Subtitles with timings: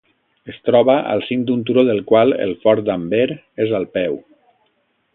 [0.53, 3.23] Es troba al cim d'un turó del qual el fort d'Amber
[3.67, 4.21] és al peu.